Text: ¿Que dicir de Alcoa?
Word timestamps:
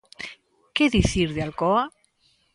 ¿Que 0.75 0.85
dicir 0.97 1.27
de 1.35 1.41
Alcoa? 1.47 1.83